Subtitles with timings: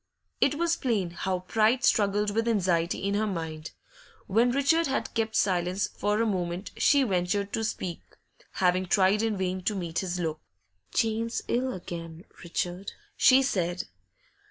[0.39, 3.69] It was plain how pride struggled with anxiety in her mind.
[4.25, 8.01] When Richard had kept silence for a moment, she ventured to speak,
[8.53, 10.41] having tried in vain to meet his look.
[10.91, 13.83] 'Jane's ill again, Richard,' she said.